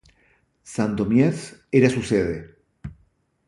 [0.63, 2.55] Sandomierz era su sede.